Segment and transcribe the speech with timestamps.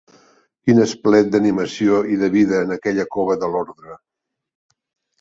[0.67, 4.03] Quin esplet d'animació i de vida en aquella cova de l'ordre